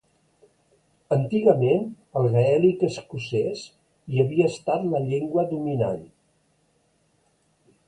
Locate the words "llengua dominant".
5.13-6.03